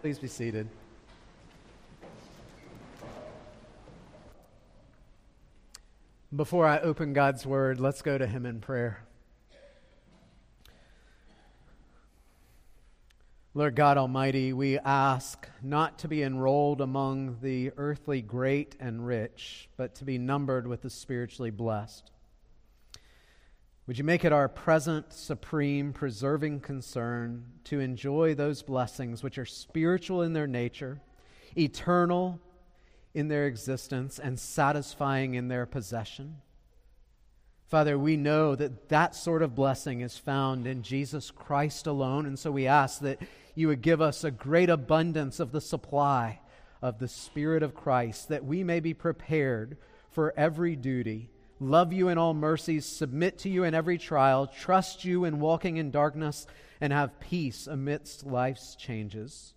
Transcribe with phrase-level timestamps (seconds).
[0.00, 0.68] Please be seated.
[6.34, 9.02] Before I open God's Word, let's go to Him in prayer.
[13.54, 19.68] Lord God Almighty, we ask not to be enrolled among the earthly great and rich,
[19.76, 22.12] but to be numbered with the spiritually blessed.
[23.88, 29.46] Would you make it our present, supreme, preserving concern to enjoy those blessings which are
[29.46, 31.00] spiritual in their nature,
[31.56, 32.38] eternal
[33.14, 36.36] in their existence, and satisfying in their possession?
[37.66, 42.38] Father, we know that that sort of blessing is found in Jesus Christ alone, and
[42.38, 43.22] so we ask that
[43.54, 46.40] you would give us a great abundance of the supply
[46.82, 49.78] of the Spirit of Christ, that we may be prepared
[50.10, 51.30] for every duty
[51.60, 55.76] love you in all mercies, submit to you in every trial, trust you in walking
[55.76, 56.46] in darkness,
[56.80, 59.54] and have peace amidst life's changes.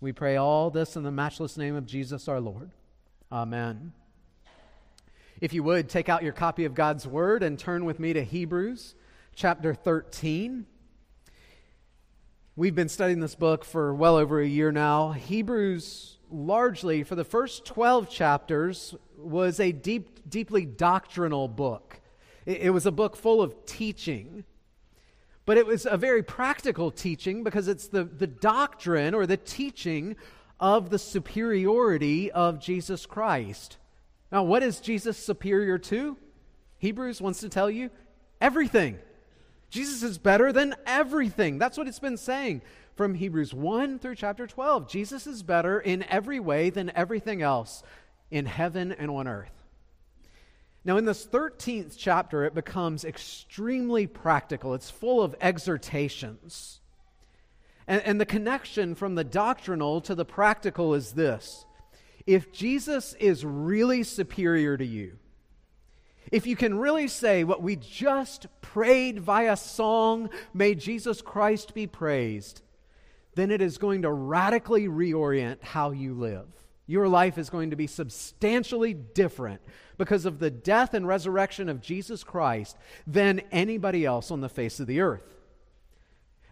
[0.00, 2.70] We pray all this in the matchless name of Jesus our Lord.
[3.32, 3.92] Amen.
[5.40, 8.22] If you would, take out your copy of God's Word and turn with me to
[8.22, 8.94] Hebrews
[9.34, 10.66] chapter 13.
[12.56, 15.12] We've been studying this book for well over a year now.
[15.12, 22.00] Hebrews, largely for the first 12 chapters, was a deep, deeply doctrinal book.
[22.44, 24.44] It, it was a book full of teaching.
[25.46, 30.16] But it was a very practical teaching because it's the, the doctrine or the teaching
[30.58, 33.76] of the superiority of Jesus Christ.
[34.32, 36.16] Now, what is Jesus superior to?
[36.78, 37.90] Hebrews wants to tell you
[38.40, 38.98] everything.
[39.70, 41.58] Jesus is better than everything.
[41.58, 42.62] That's what it's been saying
[42.96, 44.88] from Hebrews 1 through chapter 12.
[44.88, 47.82] Jesus is better in every way than everything else
[48.30, 49.50] in heaven and on earth.
[50.84, 54.74] Now, in this 13th chapter, it becomes extremely practical.
[54.74, 56.80] It's full of exhortations.
[57.86, 61.64] And, and, the connection from the doctrinal to the practical is this
[62.26, 65.18] if Jesus is really superior to you,
[66.30, 71.86] if you can really say what we just prayed via song, may Jesus Christ be
[71.86, 72.62] praised,
[73.34, 76.46] then it is going to radically reorient how you live.
[76.86, 79.60] Your life is going to be substantially different
[79.96, 84.80] because of the death and resurrection of Jesus Christ than anybody else on the face
[84.80, 85.24] of the earth.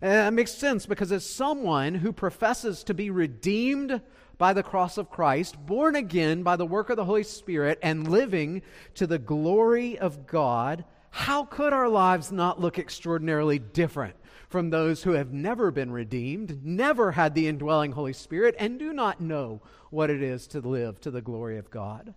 [0.01, 4.01] And that makes sense because as someone who professes to be redeemed
[4.39, 8.09] by the cross of Christ, born again by the work of the Holy Spirit, and
[8.09, 8.63] living
[8.95, 14.17] to the glory of God, how could our lives not look extraordinarily different
[14.53, 18.93] from those who have never been redeemed, never had the indwelling Holy Spirit, and do
[18.93, 22.15] not know what it is to live to the glory of God.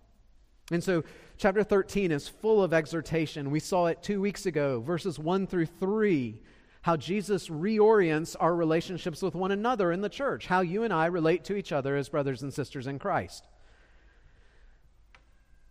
[0.70, 1.02] And so,
[1.38, 3.50] chapter 13 is full of exhortation.
[3.50, 6.42] We saw it two weeks ago, verses 1 through 3,
[6.82, 11.06] how Jesus reorients our relationships with one another in the church, how you and I
[11.06, 13.46] relate to each other as brothers and sisters in Christ.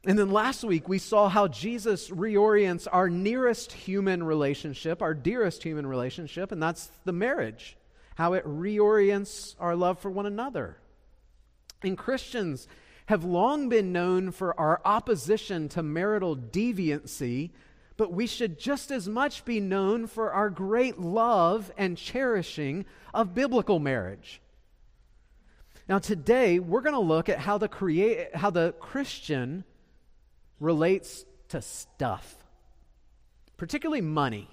[0.08, 5.64] And then last week, we saw how Jesus reorients our nearest human relationship, our dearest
[5.64, 7.76] human relationship, and that's the marriage,
[8.14, 10.78] how it reorients our love for one another.
[11.82, 12.68] And Christians
[13.08, 17.50] have long been known for our opposition to marital deviancy,
[17.98, 23.34] but we should just as much be known for our great love and cherishing of
[23.34, 24.40] biblical marriage.
[25.88, 29.64] Now, today, we're going to look at how the, create, how the Christian
[30.60, 32.36] relates to stuff,
[33.58, 34.50] particularly money.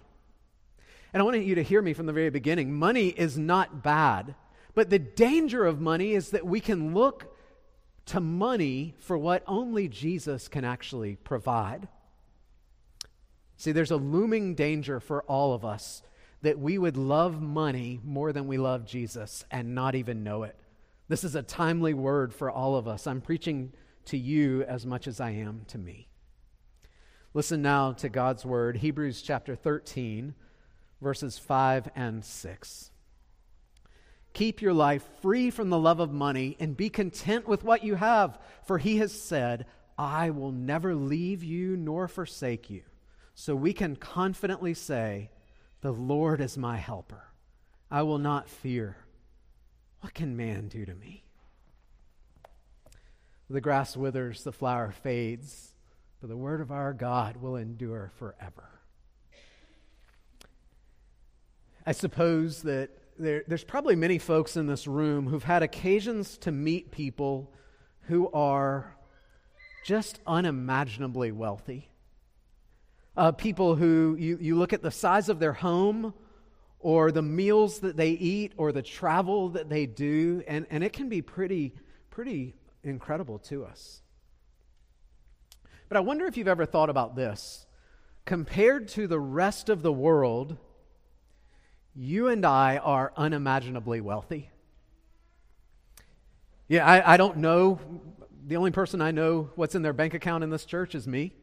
[1.13, 2.73] And I want you to hear me from the very beginning.
[2.73, 4.35] Money is not bad.
[4.75, 7.37] But the danger of money is that we can look
[8.07, 11.89] to money for what only Jesus can actually provide.
[13.57, 16.03] See, there's a looming danger for all of us
[16.41, 20.57] that we would love money more than we love Jesus and not even know it.
[21.09, 23.07] This is a timely word for all of us.
[23.07, 23.73] I'm preaching
[24.07, 26.09] to you as much as I am to me.
[27.35, 30.35] Listen now to God's word, Hebrews chapter 13,
[31.01, 32.91] verses 5 and 6.
[34.33, 37.97] Keep your life free from the love of money and be content with what you
[37.97, 39.67] have, for he has said,
[39.99, 42.83] I will never leave you nor forsake you.
[43.35, 45.31] So we can confidently say,
[45.81, 47.25] The Lord is my helper.
[47.91, 48.97] I will not fear.
[50.01, 51.25] What can man do to me?
[53.53, 55.75] The grass withers, the flower fades,
[56.23, 58.81] but the word of our God will endure forever.
[61.85, 62.89] I suppose that
[63.19, 67.53] there, there's probably many folks in this room who've had occasions to meet people
[68.05, 68.97] who are
[69.85, 71.91] just unimaginably wealthy.
[73.19, 76.15] Uh, people who you, you look at the size of their home
[76.79, 80.95] or the meals that they eat or the travel that they do, and, and it
[80.95, 81.75] can be pretty,
[82.09, 84.03] pretty incredible to us.
[85.89, 87.67] But I wonder if you've ever thought about this.
[88.25, 90.57] Compared to the rest of the world,
[91.95, 94.51] you and I are unimaginably wealthy.
[96.69, 97.79] Yeah, I, I don't know.
[98.47, 101.35] The only person I know what's in their bank account in this church is me.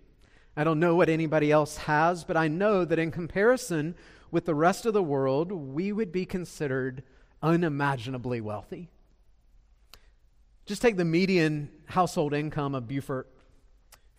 [0.58, 3.96] I don't know what anybody else has, but I know that in comparison
[4.32, 7.04] with the rest of the world, we would be considered
[7.44, 8.90] unimaginably wealthy.
[10.70, 13.28] Just take the median household income of Beaufort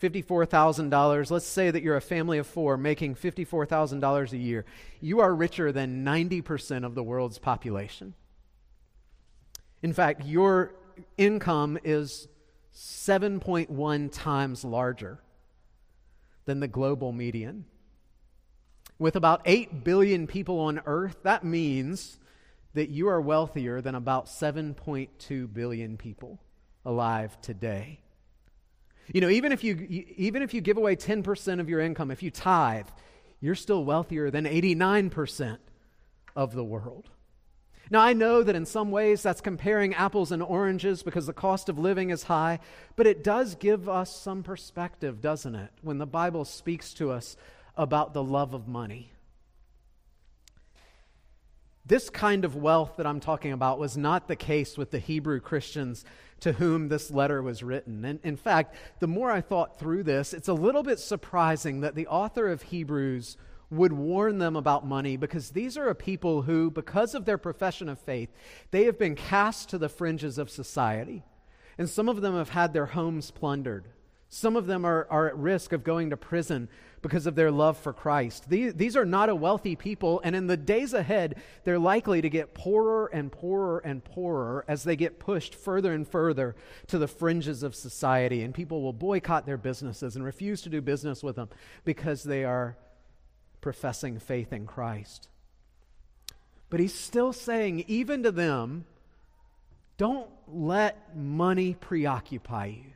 [0.02, 1.30] $54,000.
[1.30, 4.64] Let's say that you're a family of four making $54,000 a year.
[5.00, 8.14] You are richer than 90% of the world's population.
[9.80, 10.74] In fact, your
[11.16, 12.26] income is
[12.74, 15.20] 7.1 times larger
[16.46, 17.64] than the global median.
[18.98, 22.18] With about 8 billion people on earth, that means
[22.74, 26.38] that you are wealthier than about 7.2 billion people
[26.84, 28.00] alive today.
[29.12, 32.22] You know, even if you, even if you give away 10% of your income, if
[32.22, 32.86] you tithe,
[33.40, 35.58] you're still wealthier than 89%
[36.36, 37.08] of the world.
[37.92, 41.68] Now, I know that in some ways that's comparing apples and oranges because the cost
[41.68, 42.60] of living is high,
[42.94, 47.36] but it does give us some perspective, doesn't it, when the Bible speaks to us
[47.76, 49.12] about the love of money.
[51.86, 55.40] This kind of wealth that I'm talking about was not the case with the Hebrew
[55.40, 56.04] Christians
[56.40, 58.04] to whom this letter was written.
[58.04, 61.94] And in fact, the more I thought through this, it's a little bit surprising that
[61.94, 63.36] the author of Hebrews
[63.70, 67.88] would warn them about money because these are a people who, because of their profession
[67.88, 68.30] of faith,
[68.72, 71.22] they have been cast to the fringes of society.
[71.78, 73.86] And some of them have had their homes plundered.
[74.28, 76.68] Some of them are, are at risk of going to prison
[77.02, 78.48] because of their love for Christ.
[78.50, 82.28] These, these are not a wealthy people, and in the days ahead, they're likely to
[82.28, 86.54] get poorer and poorer and poorer as they get pushed further and further
[86.88, 88.42] to the fringes of society.
[88.42, 91.48] And people will boycott their businesses and refuse to do business with them
[91.84, 92.76] because they are
[93.60, 95.28] professing faith in Christ.
[96.68, 98.84] But he's still saying, even to them,
[99.96, 102.92] don't let money preoccupy you.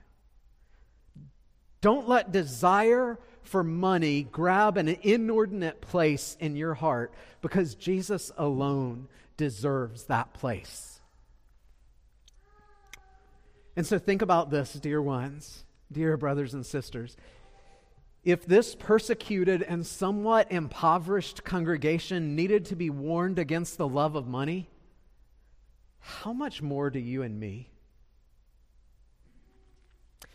[1.81, 9.09] Don't let desire for money grab an inordinate place in your heart because Jesus alone
[9.37, 11.01] deserves that place.
[13.77, 17.17] And so think about this, dear ones, dear brothers and sisters.
[18.25, 24.27] If this persecuted and somewhat impoverished congregation needed to be warned against the love of
[24.27, 24.71] money,
[25.99, 27.74] how much more do you and me?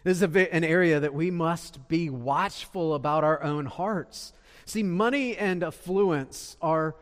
[0.03, 4.33] This is an area that we must be watchful about our own hearts.
[4.65, 6.95] See, money and affluence are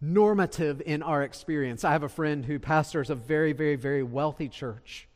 [0.00, 1.84] normative in our experience.
[1.84, 5.06] I have a friend who pastors a very, very, very wealthy church.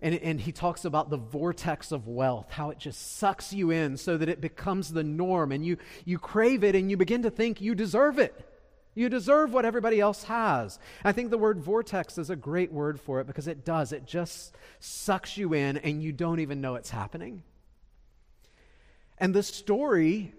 [0.00, 3.96] And, and he talks about the vortex of wealth, how it just sucks you in
[3.96, 7.30] so that it becomes the norm and you, you crave it and you begin to
[7.30, 8.48] think you deserve it.
[8.94, 10.78] You deserve what everybody else has.
[11.02, 13.92] I think the word vortex is a great word for it because it does.
[13.92, 17.42] It just sucks you in and you don't even know it's happening.
[19.16, 20.34] And the story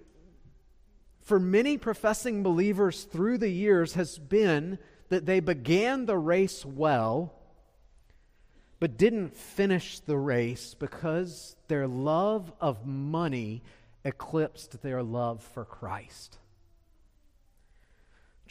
[1.21, 4.77] for many professing believers through the years has been
[5.09, 7.33] that they began the race well,
[8.79, 13.63] but didn't finish the race because their love of money
[14.03, 16.37] eclipsed their love for Christ.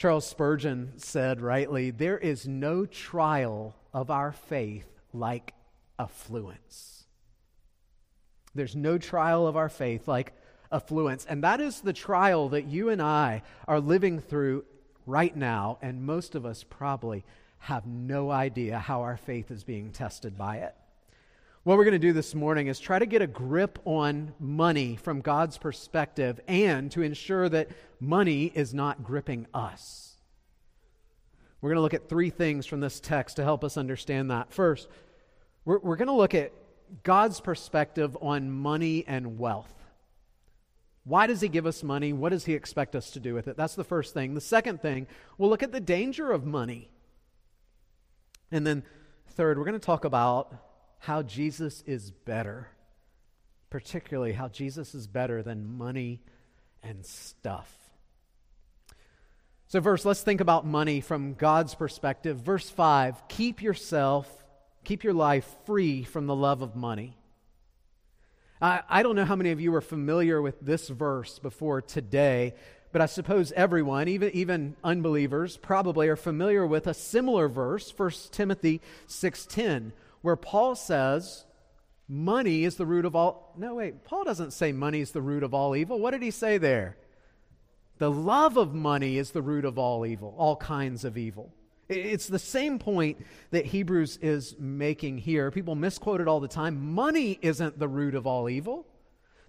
[0.03, 5.55] Charles Spurgeon said rightly there is no trial of our faith like
[5.97, 7.05] affluence.
[8.53, 10.33] There's no trial of our faith like
[10.73, 11.25] affluence.
[11.25, 14.65] And that is the trial that you and I are living through
[15.07, 17.25] right now, and most of us probably
[17.59, 20.75] have no idea how our faith is being tested by it.
[21.65, 24.97] What we're going to do this morning is try to get a grip on money
[24.97, 27.69] from God's perspective and to ensure that
[28.01, 30.17] money is not gripping us.
[31.61, 34.53] We're going to look at three things from this text to help us understand that.
[34.53, 34.89] First,
[35.65, 36.53] we're, we're going to look at
[37.05, 39.73] God's perspective on money and wealth.
[41.05, 42.13] Why does He give us money?
[42.13, 43.57] What does He expect us to do with it?
[43.57, 44.35] That's the first thing.
[44.35, 45.07] The second thing,
[45.39, 46.91] we'll look at the danger of money.
[48.51, 48.83] And then,
[49.29, 50.53] third, we're going to talk about
[51.03, 52.69] how Jesus is better,
[53.71, 56.21] particularly how Jesus is better than money
[56.81, 57.75] and stuff.
[59.67, 62.37] So, verse, let's think about money from God's perspective.
[62.37, 64.29] Verse 5 keep yourself,
[64.85, 67.17] keep your life free from the love of money.
[68.61, 72.55] I, I don't know how many of you are familiar with this verse before today,
[72.93, 78.11] But I suppose everyone, even, even unbelievers, probably are familiar with a similar verse, 1
[78.31, 79.91] Timothy 6.10,
[80.23, 81.45] where Paul says,
[82.09, 83.55] money is the root of all...
[83.57, 85.99] No, wait, Paul doesn't say money is the root of all evil.
[86.01, 86.97] What did he say there?
[87.99, 91.53] The love of money is the root of all evil, all kinds of evil.
[91.89, 95.51] It's the same point that Hebrews is making here.
[95.51, 96.95] People misquote it all the time.
[96.95, 98.87] Money isn't the root of all evil.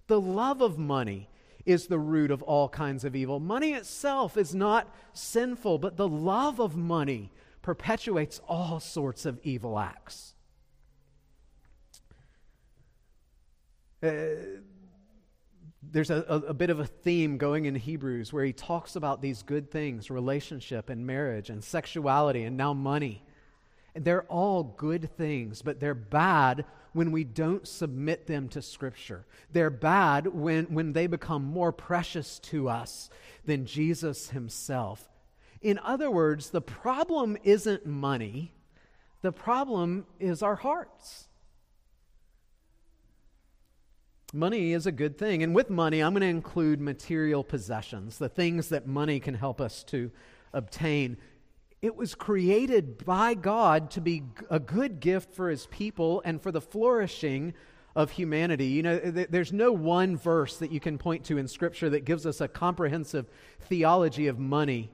[0.08, 1.28] The love of money
[1.64, 3.40] is the root of all kinds of evil.
[3.40, 9.78] Money itself is not sinful, but the love of money perpetuates all sorts of evil
[9.78, 10.33] acts.
[14.04, 14.60] Uh,
[15.90, 19.42] there's a, a, bit of a theme going in Hebrews where he talks about these
[19.42, 23.22] good things relationship and marriage and sexuality and now money.
[23.94, 29.24] And they're all good things, but they're bad when we don't submit them to Scripture.
[29.52, 33.08] They're bad when, when they become more precious to us
[33.44, 35.08] than Jesus himself.
[35.62, 38.52] In other words, the problem isn't money,
[39.22, 41.28] the problem is our hearts.
[44.34, 45.44] Money is a good thing.
[45.44, 49.60] And with money, I'm going to include material possessions, the things that money can help
[49.60, 50.10] us to
[50.52, 51.18] obtain.
[51.80, 56.50] It was created by God to be a good gift for his people and for
[56.50, 57.54] the flourishing
[57.94, 58.66] of humanity.
[58.66, 62.26] You know, there's no one verse that you can point to in Scripture that gives
[62.26, 64.90] us a comprehensive theology of money.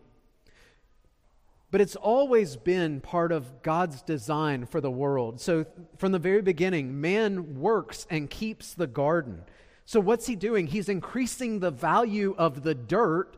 [1.70, 5.40] But it's always been part of God's design for the world.
[5.40, 5.66] So
[5.98, 9.42] from the very beginning, man works and keeps the garden.
[9.84, 10.66] So what's he doing?
[10.66, 13.36] He's increasing the value of the dirt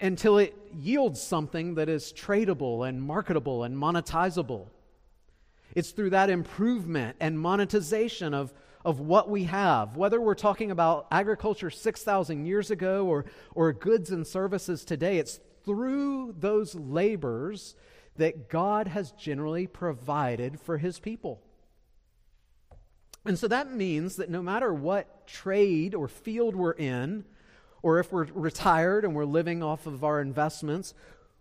[0.00, 4.66] until it yields something that is tradable and marketable and monetizable.
[5.74, 8.52] It's through that improvement and monetization of,
[8.84, 14.10] of what we have, whether we're talking about agriculture 6,000 years ago or, or goods
[14.10, 17.74] and services today, it's through those labors
[18.16, 21.42] that God has generally provided for his people.
[23.26, 27.24] And so that means that no matter what trade or field we're in,
[27.82, 30.94] or if we're retired and we're living off of our investments,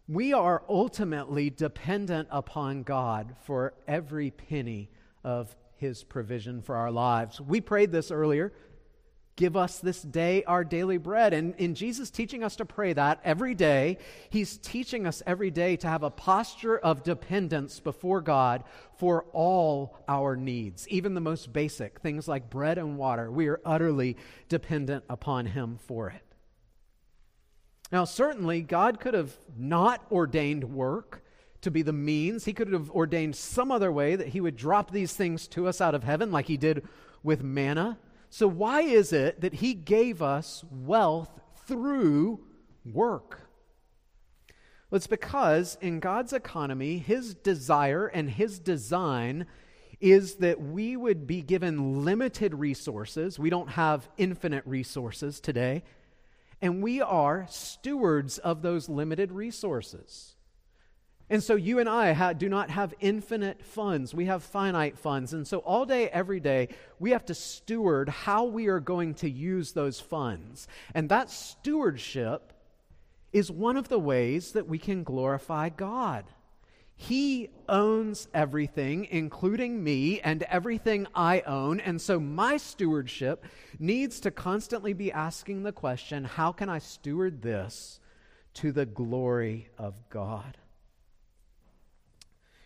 [0.08, 4.90] we are ultimately dependent upon God for every penny
[5.24, 7.40] of his provision for our lives.
[7.40, 8.54] We prayed this earlier
[9.36, 11.34] Give us this day our daily bread.
[11.34, 13.98] And in Jesus teaching us to pray that every day,
[14.30, 18.64] He's teaching us every day to have a posture of dependence before God
[18.98, 23.30] for all our needs, even the most basic things like bread and water.
[23.30, 24.16] We are utterly
[24.48, 26.22] dependent upon Him for it.
[27.92, 31.24] Now, certainly, God could have not ordained work
[31.62, 32.46] to be the means.
[32.46, 35.82] He could have ordained some other way that He would drop these things to us
[35.82, 36.88] out of heaven, like He did
[37.22, 37.98] with manna.
[38.38, 41.30] So, why is it that He gave us wealth
[41.68, 42.42] through
[42.84, 43.48] work?
[44.90, 49.46] Well, it's because in God's economy, His desire and His design
[50.02, 53.40] is that we would be given limited resources.
[53.40, 55.84] We don't have infinite resources today.
[56.62, 60.35] And we are stewards of those limited resources.
[61.30, 64.14] And so you and I ha- do not have infinite funds.
[64.14, 65.34] We have finite funds.
[65.34, 69.30] And so all day, every day, we have to steward how we are going to
[69.30, 70.68] use those funds.
[70.94, 72.54] And that stewardship
[73.34, 76.26] is one of the ways that we can glorify God.
[76.96, 81.80] He owns everything, including me and everything I own.
[81.80, 83.44] And so my stewardship
[83.80, 88.00] needs to constantly be asking the question how can I steward this
[88.56, 90.58] to the glory of God?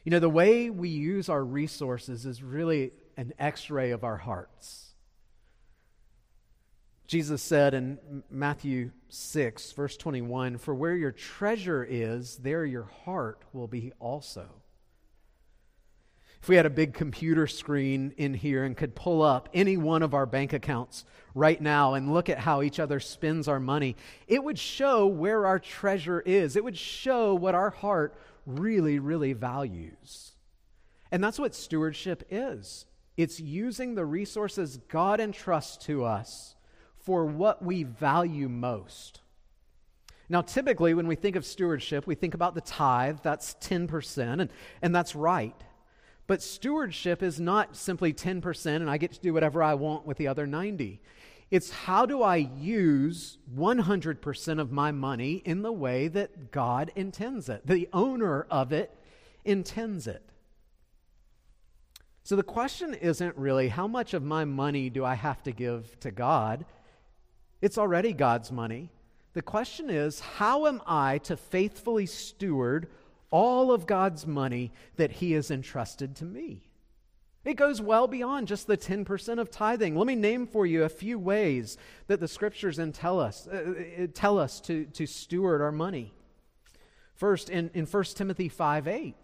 [0.10, 4.18] You know, the way we use our resources is really an x ray of our
[4.18, 4.96] hearts.
[7.06, 13.44] Jesus said in Matthew 6, verse 21 For where your treasure is, there your heart
[13.54, 14.50] will be also.
[16.42, 20.02] If we had a big computer screen in here and could pull up any one
[20.02, 23.96] of our bank accounts right now and look at how each other spends our money,
[24.28, 26.56] it would show where our treasure is.
[26.56, 28.16] It would show what our heart
[28.50, 30.34] really, really values.
[31.12, 32.86] And that's what stewardship is
[33.18, 36.56] it's using the resources God entrusts to us
[36.98, 39.20] for what we value most.
[40.30, 44.50] Now, typically, when we think of stewardship, we think about the tithe, that's 10%, and,
[44.82, 45.56] and that's right.
[46.28, 50.18] But stewardship is not simply 10% and I get to do whatever I want with
[50.18, 51.02] the other 90.
[51.52, 57.50] It's how do I use 100% of my money in the way that God intends
[57.50, 57.66] it?
[57.66, 58.96] The owner of it
[59.44, 60.24] intends it.
[62.24, 66.00] So the question isn't really how much of my money do I have to give
[66.02, 66.66] to God?
[67.62, 68.92] It's already God's money.
[69.34, 72.90] The question is how am I to faithfully steward
[73.32, 76.69] all of God's money that He has entrusted to me?
[77.46, 79.96] It goes well beyond just the 10% of tithing.
[79.96, 81.78] Let me name for you a few ways
[82.08, 86.14] that the scriptures tell us, uh, uh, tell us to, to steward our money.
[87.16, 89.16] First, in, in 1 Timothy 5 8,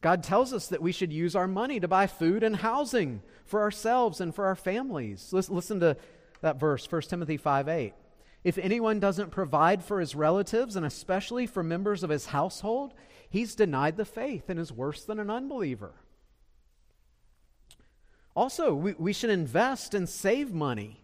[0.00, 3.60] God tells us that we should use our money to buy food and housing for
[3.60, 5.32] ourselves and for our families.
[5.32, 5.96] Listen, listen to
[6.40, 7.92] that verse, 1 Timothy 5 8.
[8.42, 12.94] If anyone doesn't provide for his relatives, and especially for members of his household,
[13.28, 15.92] he's denied the faith and is worse than an unbeliever.
[18.34, 21.00] Also, we, we should invest and save money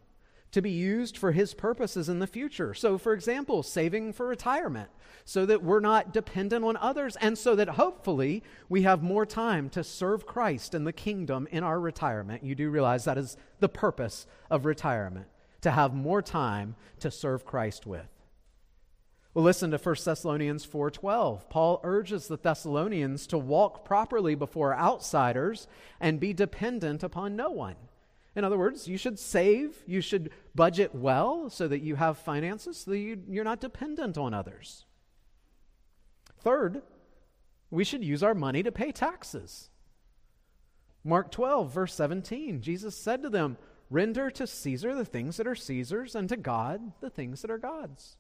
[0.53, 2.73] to be used for his purposes in the future.
[2.73, 4.89] So, for example, saving for retirement
[5.25, 9.69] so that we're not dependent on others and so that hopefully we have more time
[9.71, 12.45] to serve Christ and the kingdom in our retirement.
[12.45, 15.27] You do realize that is the purpose of retirement
[15.63, 18.16] to have more time to serve Christ with.
[19.37, 21.51] Well, listen to 1 Thessalonians 4:12.
[21.51, 25.69] Paul urges the Thessalonians to walk properly before outsiders
[26.01, 27.77] and be dependent upon no one.
[28.35, 32.79] In other words, you should save, you should budget well so that you have finances
[32.79, 34.87] so that you, you're not dependent on others.
[36.39, 36.81] Third,
[37.71, 39.69] we should use our money to pay taxes.
[41.05, 43.59] Mark 12, verse 17, Jesus said to them,
[43.91, 47.59] Render to Caesar the things that are Caesar's, and to God the things that are
[47.59, 48.17] God's.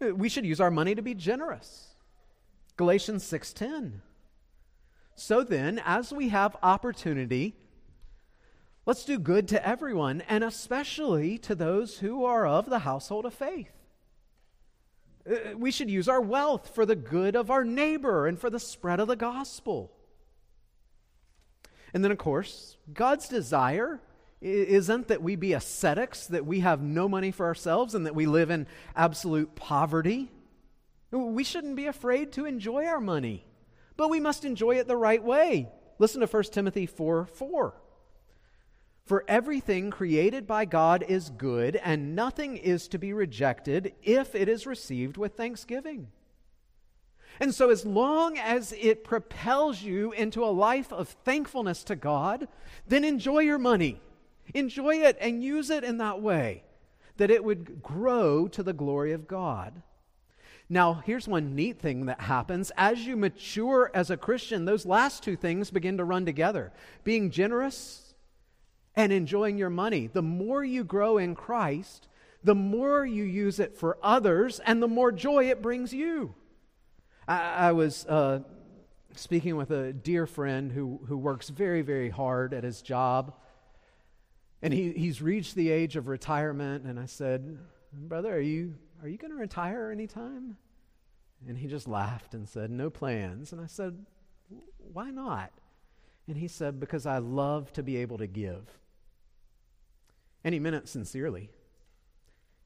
[0.00, 1.94] We should use our money to be generous.
[2.76, 4.02] Galatians 6:10.
[5.14, 7.54] So then, as we have opportunity,
[8.84, 13.34] let's do good to everyone, and especially to those who are of the household of
[13.34, 13.70] faith.
[15.28, 18.60] Uh, we should use our wealth for the good of our neighbor and for the
[18.60, 19.92] spread of the gospel.
[21.94, 24.00] And then, of course, God's desire
[24.44, 28.26] isn't that we be ascetics, that we have no money for ourselves, and that we
[28.26, 30.30] live in absolute poverty.
[31.10, 33.46] We shouldn't be afraid to enjoy our money,
[33.96, 35.70] but we must enjoy it the right way.
[35.98, 37.74] Listen to 1 Timothy 4 4.
[39.06, 44.48] For everything created by God is good, and nothing is to be rejected if it
[44.48, 46.08] is received with thanksgiving.
[47.40, 52.48] And so, as long as it propels you into a life of thankfulness to God,
[52.86, 54.00] then enjoy your money.
[54.52, 56.64] Enjoy it and use it in that way,
[57.16, 59.82] that it would grow to the glory of God.
[60.68, 62.72] Now, here's one neat thing that happens.
[62.76, 66.72] As you mature as a Christian, those last two things begin to run together
[67.04, 68.14] being generous
[68.96, 70.06] and enjoying your money.
[70.06, 72.08] The more you grow in Christ,
[72.42, 76.34] the more you use it for others, and the more joy it brings you.
[77.26, 78.40] I, I was uh,
[79.16, 83.34] speaking with a dear friend who, who works very, very hard at his job.
[84.64, 86.86] And he, he's reached the age of retirement.
[86.86, 87.58] And I said,
[87.92, 90.56] Brother, are you, are you going to retire anytime?
[91.46, 93.52] And he just laughed and said, No plans.
[93.52, 94.06] And I said,
[94.78, 95.52] Why not?
[96.26, 98.66] And he said, Because I love to be able to give.
[100.42, 101.50] Meant it sincerely.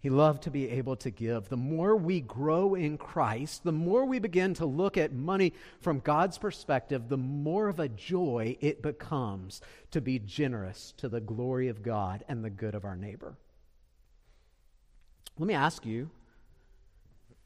[0.01, 1.49] He loved to be able to give.
[1.49, 5.99] The more we grow in Christ, the more we begin to look at money from
[5.99, 11.67] God's perspective, the more of a joy it becomes to be generous to the glory
[11.69, 13.37] of God and the good of our neighbor.
[15.37, 16.11] Let me ask you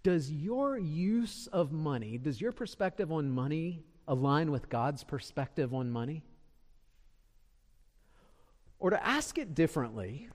[0.03, 5.91] does your use of money, does your perspective on money align with God's perspective on
[5.91, 6.23] money?
[8.81, 10.29] Or to ask it differently,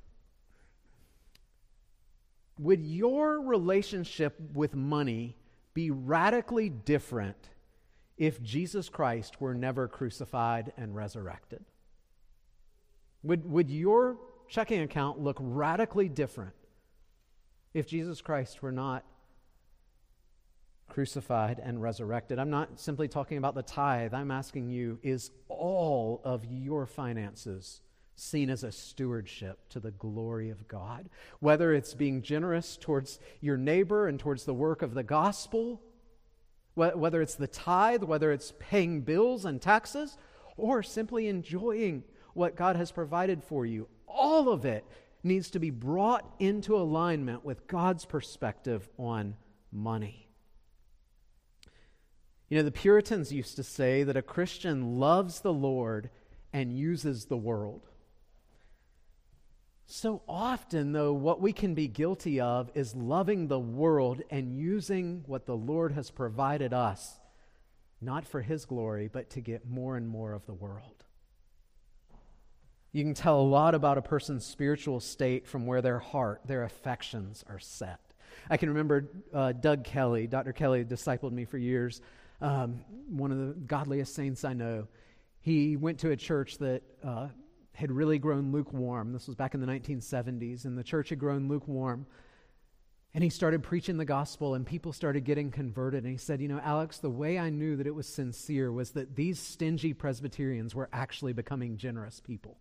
[2.59, 5.35] would your relationship with money
[5.73, 7.49] be radically different
[8.17, 11.63] if Jesus Christ were never crucified and resurrected?
[13.23, 14.17] Would, would your
[14.47, 16.53] checking account look radically different
[17.73, 19.05] if Jesus Christ were not
[20.89, 22.39] crucified and resurrected?
[22.39, 24.13] I'm not simply talking about the tithe.
[24.13, 27.81] I'm asking you is all of your finances
[28.17, 31.09] seen as a stewardship to the glory of God.
[31.39, 35.81] Whether it's being generous towards your neighbor and towards the work of the gospel,
[36.73, 40.17] whether it's the tithe, whether it's paying bills and taxes,
[40.57, 42.03] or simply enjoying
[42.33, 44.83] what God has provided for you, all of it
[45.23, 49.35] needs to be brought into alignment with God's perspective on
[49.71, 50.27] money.
[52.49, 56.09] You know, the Puritans used to say that a Christian loves the Lord
[56.53, 57.87] and uses the world.
[59.89, 65.23] So often, though, what we can be guilty of is loving the world and using
[65.27, 67.17] what the Lord has provided us,
[68.01, 71.05] not for His glory, but to get more and more of the world.
[72.91, 76.63] You can tell a lot about a person's spiritual state from where their heart, their
[76.63, 78.01] affections are set.
[78.49, 80.51] I can remember uh, Doug Kelly, Dr.
[80.51, 82.01] Kelly discipled me for years,
[82.41, 84.89] um, one of the godliest saints I know.
[85.39, 87.29] He went to a church that uh,
[87.77, 89.13] had really grown lukewarm.
[89.13, 92.07] This was back in the 1970s, and the church had grown lukewarm.
[93.13, 96.03] And he started preaching the gospel, and people started getting converted.
[96.03, 98.91] And he said, You know, Alex, the way I knew that it was sincere was
[98.91, 102.57] that these stingy Presbyterians were actually becoming generous people.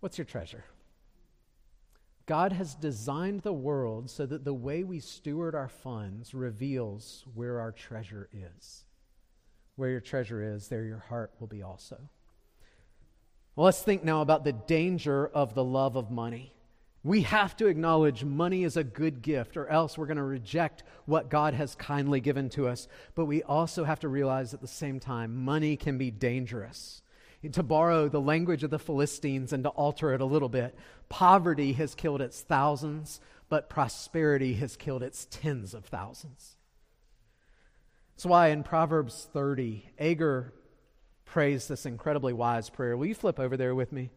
[0.00, 0.64] What's your treasure?
[2.26, 7.60] God has designed the world so that the way we steward our funds reveals where
[7.60, 8.84] our treasure is.
[9.76, 11.98] Where your treasure is, there your heart will be also.
[13.54, 16.52] Well, let's think now about the danger of the love of money.
[17.04, 20.82] We have to acknowledge money is a good gift, or else we're going to reject
[21.04, 22.88] what God has kindly given to us.
[23.14, 27.02] But we also have to realize at the same time, money can be dangerous
[27.52, 30.76] to borrow the language of the Philistines and to alter it a little bit,
[31.08, 36.56] poverty has killed its thousands, but prosperity has killed its tens of thousands.
[38.14, 40.52] That's why in Proverbs 30, Agur
[41.24, 42.96] prays this incredibly wise prayer.
[42.96, 44.10] Will you flip over there with me?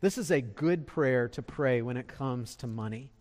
[0.00, 3.12] This is a good prayer to pray when it comes to money.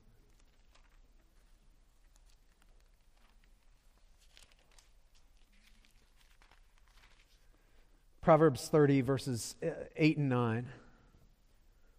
[8.29, 10.67] Proverbs 30, verses uh, 8 and 9.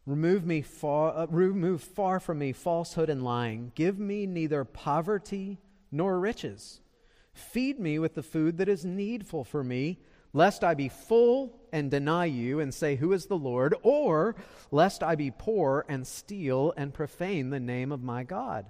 [0.06, 3.72] Remove me far, uh, remove far from me falsehood and lying.
[3.74, 5.58] Give me neither poverty
[5.90, 6.82] nor riches.
[7.34, 9.98] Feed me with the food that is needful for me,
[10.32, 13.74] lest I be full and deny you and say, Who is the Lord?
[13.82, 14.36] Or
[14.70, 18.66] lest I be poor and steal and profane the name of my God.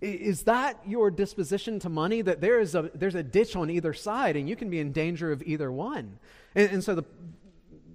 [0.00, 2.22] Is that your disposition to money?
[2.22, 4.92] That there is a, there's a ditch on either side, and you can be in
[4.92, 6.18] danger of either one.
[6.54, 7.04] And, and so the,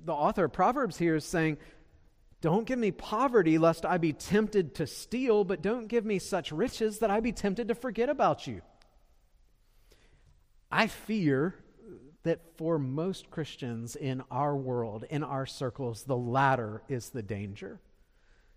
[0.06, 1.58] the author of Proverbs here is saying,
[2.42, 6.52] Don't give me poverty, lest I be tempted to steal, but don't give me such
[6.52, 8.62] riches that I be tempted to forget about you.
[10.72, 11.56] I fear
[12.22, 17.80] that for most Christians in our world, in our circles, the latter is the danger.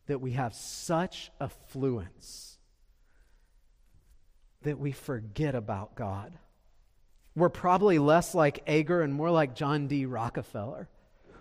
[0.07, 2.58] That we have such affluence
[4.62, 6.33] that we forget about God.
[7.35, 10.07] We're probably less like Agur and more like John D.
[10.07, 10.88] Rockefeller.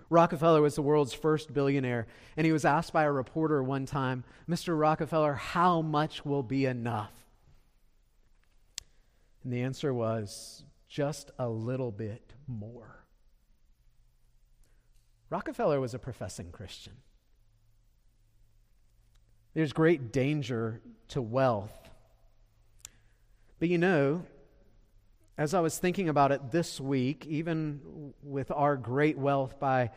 [0.10, 4.24] Rockefeller was the world's first billionaire, and he was asked by a reporter one time,
[4.48, 4.80] Mr.
[4.80, 7.12] Rockefeller, how much will be enough?
[9.44, 13.04] And the answer was, just a little bit more.
[15.30, 16.94] Rockefeller was a professing Christian.
[19.54, 21.87] There's great danger to wealth
[23.60, 24.24] but you know,
[25.38, 29.92] as I was thinking about it this week, even with our great wealth by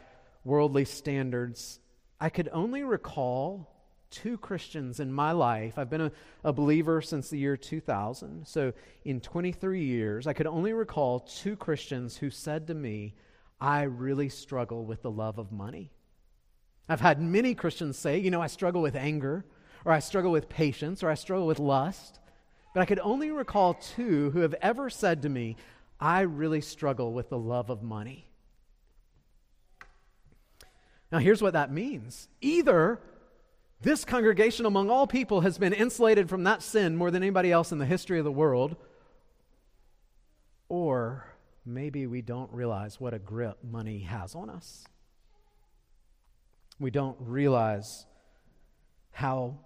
[0.44, 1.80] worldly standards,
[2.20, 3.70] I could only recall
[4.10, 5.78] two Christians in my life.
[5.78, 6.12] I've been a,
[6.44, 8.46] a, believer since the year 2000.
[8.46, 8.72] So,
[9.04, 13.14] in 23 years, I could only recall two Christians who said to me,
[13.60, 15.90] I really struggle with the love of money.
[16.88, 19.44] I've had many Christians say, you know, I struggle with anger,
[19.84, 22.19] or I struggle with patience, or I struggle with lust.
[22.72, 25.56] But I could only recall two who have ever said to me,
[25.98, 28.26] I really struggle with the love of money.
[31.12, 33.00] Now, here's what that means either
[33.82, 37.72] this congregation among all people has been insulated from that sin more than anybody else
[37.72, 38.76] in the history of the world,
[40.68, 41.26] or
[41.64, 44.84] maybe we don't realize what a grip money has on us.
[46.78, 48.06] We don't realize
[49.12, 49.58] how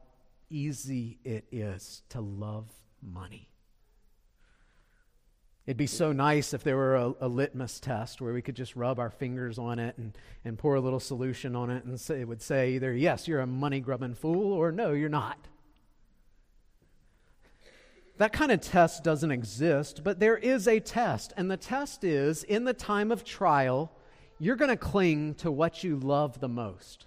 [0.48, 2.66] easy it is to love
[3.04, 3.48] money.
[5.66, 8.76] It'd be so nice if there were a, a, litmus test where we could just
[8.76, 10.12] rub our fingers on it and,
[10.44, 13.40] and pour a little solution on it and say, it would say either, yes, you're
[13.40, 15.38] a money grubbing fool, or no, you're not.
[18.18, 21.32] That kind of test doesn't exist, but there is a test.
[21.36, 23.90] And the test is in the time of trial,
[24.38, 27.06] you're going to cling to what you love the most.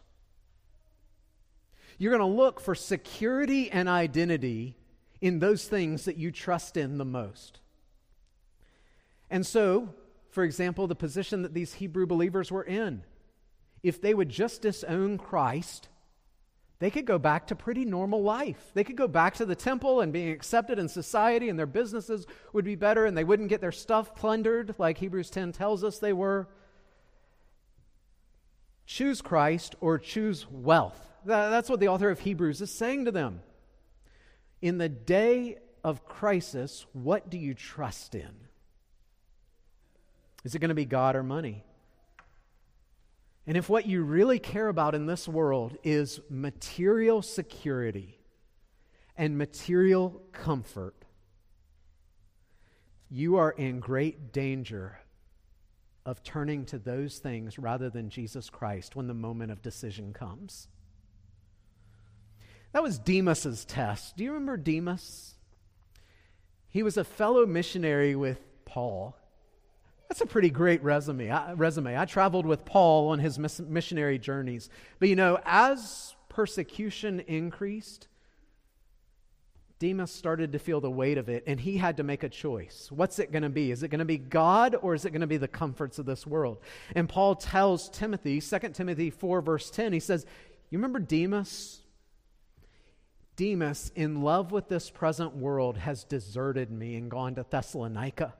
[2.00, 4.78] You're going to look for security and identity
[5.22, 7.60] in those things that you trust in the most.
[9.30, 9.94] And so,
[10.30, 13.04] for example, the position that these Hebrew believers were in,
[13.84, 15.90] if they would just disown Christ,
[16.80, 18.72] they could go back to pretty normal life.
[18.74, 22.28] They could go back to the temple and being accepted in society, and their businesses
[22.54, 25.98] would be better, and they wouldn't get their stuff plundered like Hebrews 10 tells us
[25.98, 26.48] they were.
[28.86, 31.00] Choose Christ or choose wealth.
[31.26, 33.42] That's what the author of Hebrews is saying to them.
[34.62, 38.32] In the day of crisis, what do you trust in?
[40.44, 41.64] Is it going to be God or money?
[43.46, 48.20] And if what you really care about in this world is material security
[49.16, 50.96] and material comfort,
[53.10, 55.00] you are in great danger
[56.06, 60.68] of turning to those things rather than Jesus Christ when the moment of decision comes.
[62.74, 64.18] That was Demas's test.
[64.18, 65.36] Do you remember Demas?
[66.70, 69.16] He was a fellow missionary with Paul.
[70.10, 71.30] That's a pretty great resume.
[71.30, 71.98] I, resume.
[71.98, 74.70] I traveled with Paul on his missionary journeys.
[75.00, 78.08] But you know, as persecution increased,
[79.80, 82.88] Demas started to feel the weight of it, and he had to make a choice.
[82.92, 83.70] What's it going to be?
[83.70, 86.06] Is it going to be God, or is it going to be the comforts of
[86.06, 86.60] this world?
[86.96, 90.26] And Paul tells Timothy, 2 Timothy 4, verse 10, he says,
[90.70, 91.82] You remember Demas?
[93.38, 98.34] Demas, in love with this present world, has deserted me and gone to Thessalonica.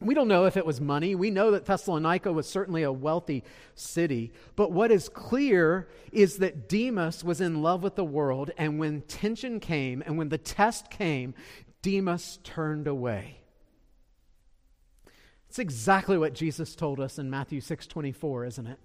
[0.00, 1.14] We don't know if it was money.
[1.14, 4.32] We know that Thessalonica was certainly a wealthy city.
[4.54, 9.00] But what is clear is that Demas was in love with the world, and when
[9.02, 11.32] tension came and when the test came,
[11.80, 13.38] Demas turned away.
[15.48, 18.78] It's exactly what Jesus told us in Matthew 6:24, isn't it?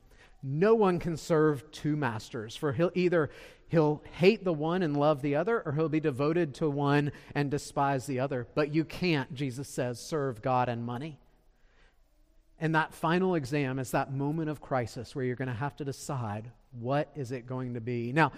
[0.43, 3.29] No one can serve two masters, for he'll either
[3.67, 7.49] he'll hate the one and love the other, or he'll be devoted to one and
[7.49, 8.45] despise the other.
[8.53, 11.19] But you can't, Jesus says, serve God and money.
[12.59, 15.85] And that final exam is that moment of crisis where you're going to have to
[15.85, 18.11] decide what is it going to be.
[18.11, 18.33] Now,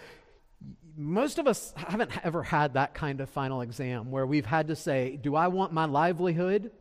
[0.95, 4.75] most of us haven't ever had that kind of final exam where we've had to
[4.75, 6.71] say, do I want my livelihood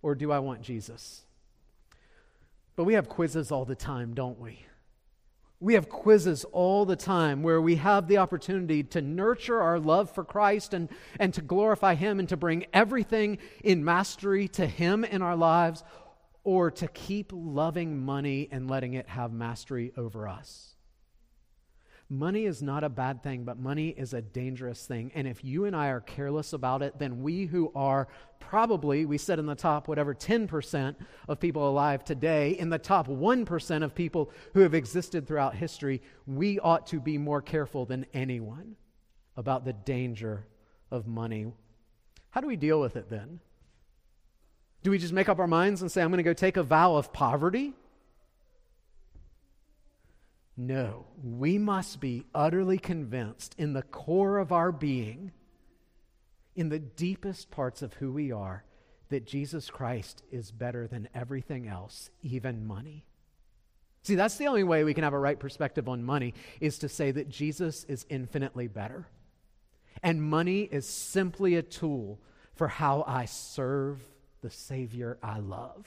[0.00, 1.22] or do I want Jesus?
[2.76, 4.64] But we have quizzes all the time, don't we?
[5.60, 10.10] We have quizzes all the time where we have the opportunity to nurture our love
[10.10, 10.88] for Christ and,
[11.20, 15.84] and to glorify Him and to bring everything in mastery to Him in our lives,
[16.44, 20.71] or to keep loving money and letting it have mastery over us.
[22.12, 25.10] Money is not a bad thing, but money is a dangerous thing.
[25.14, 28.06] And if you and I are careless about it, then we who are
[28.38, 30.94] probably, we said in the top, whatever, 10%
[31.26, 36.02] of people alive today, in the top 1% of people who have existed throughout history,
[36.26, 38.76] we ought to be more careful than anyone
[39.34, 40.44] about the danger
[40.90, 41.50] of money.
[42.28, 43.40] How do we deal with it then?
[44.82, 46.62] Do we just make up our minds and say, I'm going to go take a
[46.62, 47.72] vow of poverty?
[50.56, 55.32] No, we must be utterly convinced in the core of our being,
[56.54, 58.64] in the deepest parts of who we are,
[59.08, 63.06] that Jesus Christ is better than everything else, even money.
[64.02, 66.88] See, that's the only way we can have a right perspective on money is to
[66.88, 69.06] say that Jesus is infinitely better.
[70.02, 72.18] And money is simply a tool
[72.54, 74.02] for how I serve
[74.42, 75.86] the Savior I love.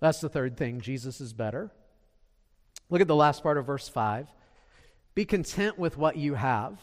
[0.00, 0.80] That's the third thing.
[0.80, 1.72] Jesus is better.
[2.90, 4.28] Look at the last part of verse 5.
[5.14, 6.78] Be content with what you have,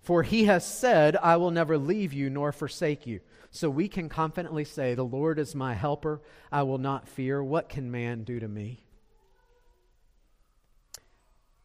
[0.00, 3.20] for he has said, I will never leave you nor forsake you.
[3.50, 6.20] So we can confidently say, The Lord is my helper.
[6.50, 7.42] I will not fear.
[7.42, 8.86] What can man do to me?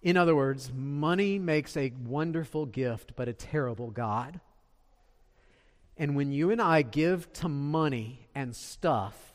[0.02, 4.40] In other words, money makes a wonderful gift, but a terrible God.
[5.98, 9.34] And when you and I give to money and stuff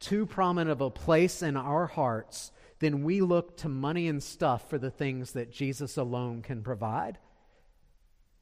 [0.00, 4.68] too prominent of a place in our hearts, then we look to money and stuff
[4.70, 7.18] for the things that Jesus alone can provide.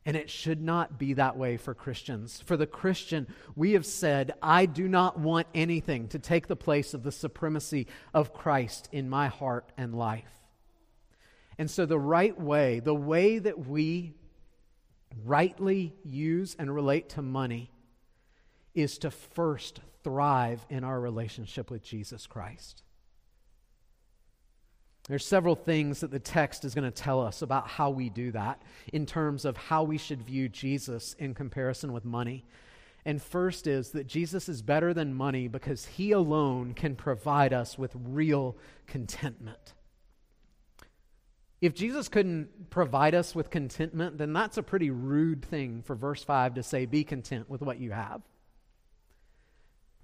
[0.04, 2.40] And it should not be that way for Christians.
[2.40, 6.94] For the Christian, we have said, I do not want anything to take the place
[6.94, 10.30] of the supremacy of Christ in my heart and life.
[11.58, 14.14] And so, the right way, the way that we
[15.24, 17.70] rightly use and relate to money,
[18.74, 22.82] is to first thrive in our relationship with Jesus Christ.
[25.08, 28.32] There's several things that the text is going to tell us about how we do
[28.32, 28.60] that
[28.92, 32.44] in terms of how we should view Jesus in comparison with money.
[33.04, 37.78] And first is that Jesus is better than money because he alone can provide us
[37.78, 38.56] with real
[38.88, 39.74] contentment.
[41.60, 46.24] If Jesus couldn't provide us with contentment, then that's a pretty rude thing for verse
[46.24, 48.22] 5 to say, be content with what you have.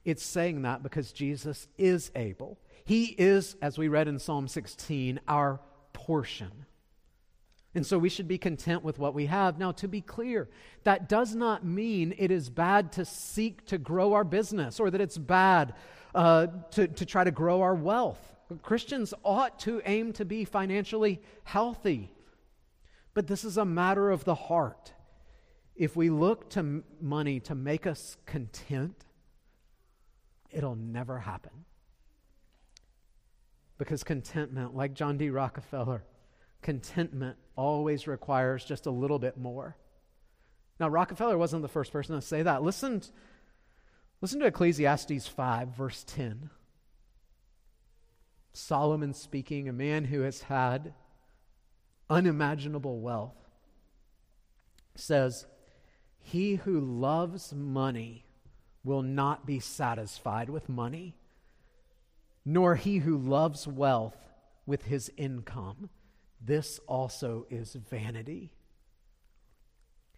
[0.04, 2.58] It's saying that because Jesus is able.
[2.84, 5.60] He is, as we read in Psalm 16, our
[5.92, 6.66] portion.
[7.74, 9.58] And so we should be content with what we have.
[9.58, 10.48] Now, to be clear,
[10.84, 15.00] that does not mean it is bad to seek to grow our business or that
[15.00, 15.74] it's bad
[16.14, 18.18] uh, to, to try to grow our wealth.
[18.60, 22.12] Christians ought to aim to be financially healthy.
[23.14, 24.92] But this is a matter of the heart.
[25.74, 29.06] if we look to money to make us content,
[30.52, 31.64] it'll never happen.
[33.78, 35.30] Because contentment, like John D.
[35.30, 36.04] Rockefeller,
[36.60, 39.76] contentment always requires just a little bit more.
[40.78, 42.62] Now, Rockefeller wasn't the first person to say that.
[42.62, 43.02] Listen,
[44.20, 46.50] listen to Ecclesiastes 5, verse 10.
[48.52, 50.94] Solomon speaking, a man who has had
[52.10, 53.36] unimaginable wealth,
[54.94, 55.46] says,
[56.18, 58.26] He who loves money
[58.84, 61.16] will not be satisfied with money,
[62.44, 64.16] nor he who loves wealth
[64.66, 65.88] with his income.
[66.40, 68.54] This also is vanity.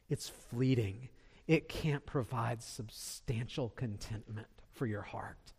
[0.09, 1.09] It's fleeting.
[1.47, 5.53] It can't provide substantial contentment for your heart.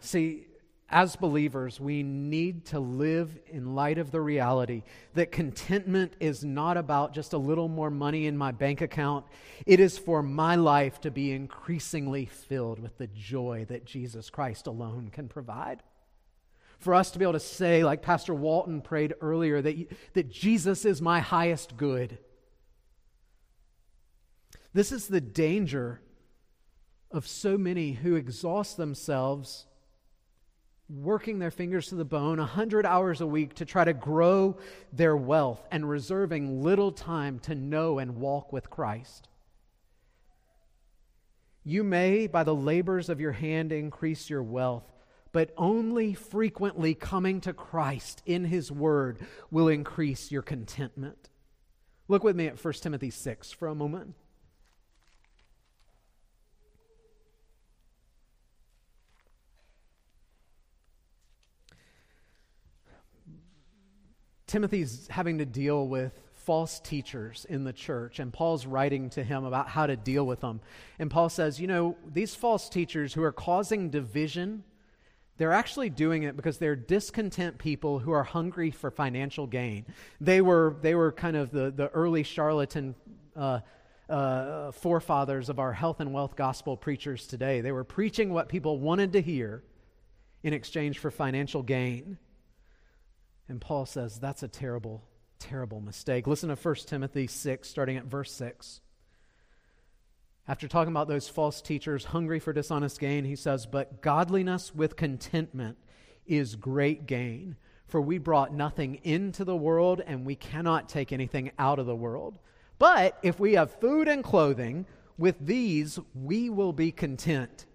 [0.00, 0.46] See,
[0.90, 6.78] as believers, we need to live in light of the reality that contentment is not
[6.78, 9.26] about just a little more money in my bank account.
[9.66, 14.66] It is for my life to be increasingly filled with the joy that Jesus Christ
[14.66, 15.82] alone can provide.
[16.78, 19.76] For us to be able to say, like Pastor Walton prayed earlier, that,
[20.14, 22.16] that Jesus is my highest good.
[24.72, 26.00] This is the danger
[27.10, 29.66] of so many who exhaust themselves
[30.88, 34.56] working their fingers to the bone 100 hours a week to try to grow
[34.92, 39.28] their wealth and reserving little time to know and walk with Christ.
[41.62, 44.90] You may, by the labors of your hand, increase your wealth,
[45.32, 49.18] but only frequently coming to Christ in His Word
[49.50, 51.28] will increase your contentment.
[52.08, 54.14] Look with me at 1 Timothy 6 for a moment.
[64.48, 69.44] Timothy's having to deal with false teachers in the church, and Paul's writing to him
[69.44, 70.60] about how to deal with them.
[70.98, 74.64] And Paul says, You know, these false teachers who are causing division,
[75.36, 79.84] they're actually doing it because they're discontent people who are hungry for financial gain.
[80.22, 82.94] They were, they were kind of the, the early charlatan.
[83.36, 83.60] Uh,
[84.08, 87.60] uh, forefathers of our health and wealth gospel preachers today.
[87.60, 89.62] They were preaching what people wanted to hear
[90.42, 92.16] in exchange for financial gain.
[93.48, 95.02] And Paul says that's a terrible,
[95.38, 96.26] terrible mistake.
[96.26, 98.80] Listen to 1 Timothy 6, starting at verse 6.
[100.46, 104.96] After talking about those false teachers hungry for dishonest gain, he says, But godliness with
[104.96, 105.76] contentment
[106.26, 107.56] is great gain.
[107.86, 111.96] For we brought nothing into the world, and we cannot take anything out of the
[111.96, 112.38] world.
[112.78, 117.66] But if we have food and clothing, with these we will be content.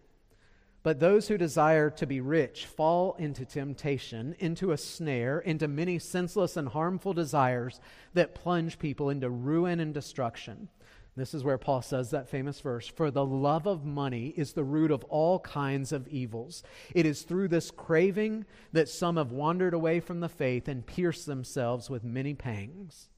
[0.84, 5.98] But those who desire to be rich fall into temptation, into a snare, into many
[5.98, 7.80] senseless and harmful desires
[8.14, 10.68] that plunge people into ruin and destruction.
[11.16, 14.64] This is where Paul says that famous verse For the love of money is the
[14.64, 16.64] root of all kinds of evils.
[16.94, 21.28] It is through this craving that some have wandered away from the faith and pierced
[21.28, 23.10] themselves with many pangs.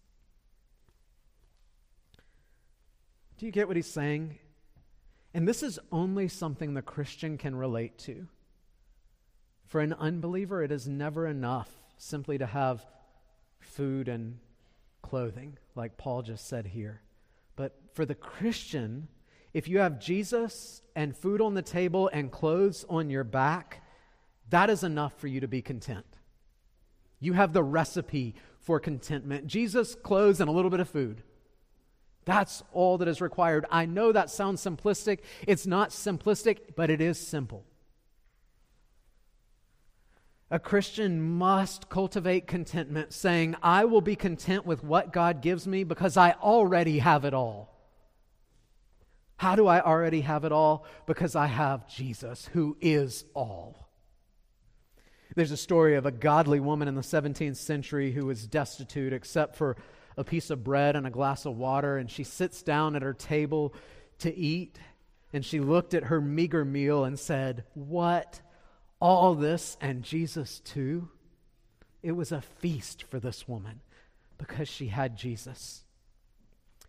[3.37, 4.37] Do you get what he's saying?
[5.35, 8.27] And this is only something the Christian can relate to.
[9.65, 12.85] For an unbeliever, it is never enough simply to have
[13.59, 14.39] food and
[15.01, 17.01] clothing, like Paul just said here.
[17.57, 19.09] But for the Christian,
[19.53, 23.83] if you have Jesus and food on the table and clothes on your back,
[24.51, 26.05] that is enough for you to be content.
[27.19, 31.23] You have the recipe for contentment Jesus, clothes, and a little bit of food.
[32.25, 33.65] That's all that is required.
[33.71, 35.19] I know that sounds simplistic.
[35.47, 37.65] It's not simplistic, but it is simple.
[40.51, 45.83] A Christian must cultivate contentment, saying, I will be content with what God gives me
[45.83, 47.71] because I already have it all.
[49.37, 50.85] How do I already have it all?
[51.07, 53.89] Because I have Jesus, who is all.
[55.35, 59.55] There's a story of a godly woman in the 17th century who was destitute except
[59.55, 59.75] for
[60.17, 63.13] a piece of bread and a glass of water, and she sits down at her
[63.13, 63.73] table
[64.19, 64.77] to eat.
[65.33, 68.41] And she looked at her meager meal and said, What?
[69.01, 71.09] All this and Jesus too?
[72.01, 73.81] It was a feast for this woman
[74.37, 75.83] because she had Jesus.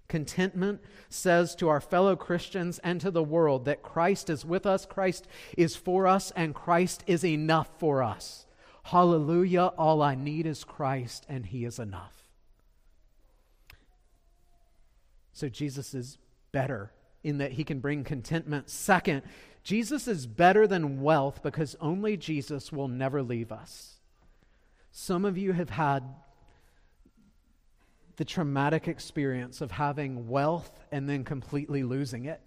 [0.09, 4.86] Contentment says to our fellow Christians and to the world that Christ is with us,
[4.86, 5.26] Christ
[5.57, 8.46] is for us, and Christ is enough for us.
[8.84, 9.72] Hallelujah.
[9.76, 12.26] All I need is Christ, and He is enough.
[15.37, 16.16] So Jesus is
[16.51, 16.91] better
[17.22, 18.70] in that he can bring contentment.
[18.70, 19.20] Second,
[19.62, 23.97] Jesus is better than wealth because only Jesus will never leave us.
[24.93, 26.05] Some of you have had
[28.16, 32.41] the traumatic experience of having wealth and then completely losing it.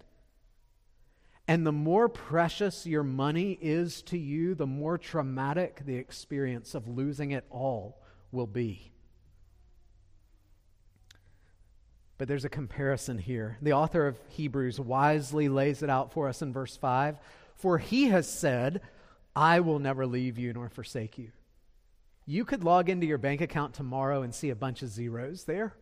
[1.46, 6.88] And the more precious your money is to you, the more traumatic the experience of
[6.88, 8.90] losing it all will be.
[12.20, 13.56] But there's a comparison here.
[13.62, 17.16] The author of Hebrews wisely lays it out for us in verse 5
[17.54, 18.82] For he has said,
[19.34, 21.30] I will never leave you nor forsake you.
[22.26, 25.72] You could log into your bank account tomorrow and see a bunch of zeros there.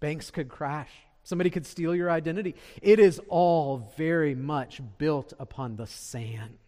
[0.00, 0.90] Banks could crash.
[1.22, 2.54] Somebody could steal your identity.
[2.82, 6.58] It is all very much built upon the sand.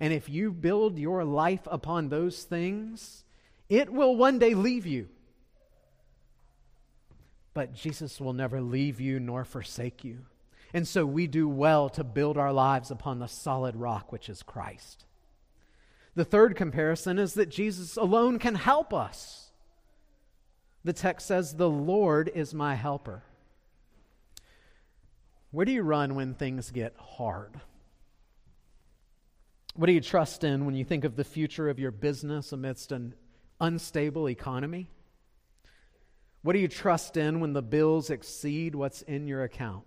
[0.00, 3.22] And if you build your life upon those things,
[3.68, 5.10] it will one day leave you.
[7.52, 10.26] But Jesus will never leave you nor forsake you.
[10.72, 14.42] And so we do well to build our lives upon the solid rock, which is
[14.42, 15.04] Christ.
[16.14, 19.50] The third comparison is that Jesus alone can help us.
[20.84, 23.22] The text says, The Lord is my helper.
[25.50, 27.60] Where do you run when things get hard?
[29.74, 32.92] What do you trust in when you think of the future of your business amidst
[32.92, 33.14] an
[33.60, 34.88] unstable economy?
[36.42, 39.84] What do you trust in when the bills exceed what's in your account?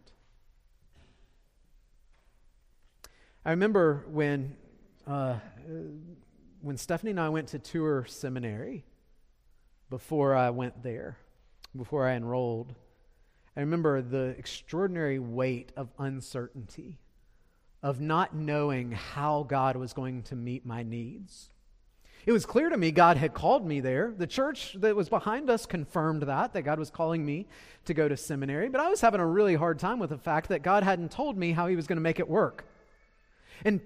[3.43, 4.55] I remember when,
[5.07, 5.39] uh,
[6.61, 8.85] when Stephanie and I went to tour seminary
[9.89, 11.17] before I went there,
[11.75, 12.75] before I enrolled.
[13.57, 16.99] I remember the extraordinary weight of uncertainty,
[17.81, 21.49] of not knowing how God was going to meet my needs.
[22.25, 24.13] It was clear to me God had called me there.
[24.17, 27.47] The church that was behind us confirmed that, that God was calling me
[27.85, 28.69] to go to seminary.
[28.69, 31.37] But I was having a really hard time with the fact that God hadn't told
[31.37, 32.65] me how He was going to make it work.
[33.65, 33.81] And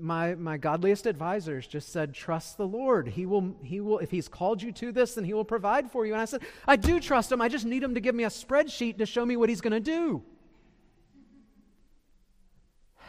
[0.00, 3.06] my, my godliest advisors just said, Trust the Lord.
[3.06, 6.04] He will, he will, if He's called you to this, then He will provide for
[6.04, 6.14] you.
[6.14, 7.40] And I said, I do trust Him.
[7.40, 9.72] I just need Him to give me a spreadsheet to show me what He's going
[9.72, 10.24] to do.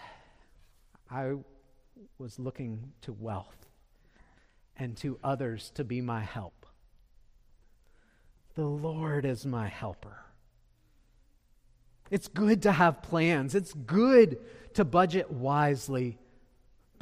[1.09, 1.33] I
[2.19, 3.62] was looking to wealth
[4.77, 6.65] and to others to be my help.
[8.55, 10.17] The Lord is my helper.
[12.11, 13.55] It's good to have plans.
[13.55, 14.37] It's good
[14.75, 16.19] to budget wisely